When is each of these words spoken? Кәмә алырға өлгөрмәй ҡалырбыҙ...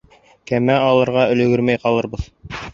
Кәмә 0.51 0.77
алырға 0.87 1.27
өлгөрмәй 1.35 1.85
ҡалырбыҙ... 1.87 2.29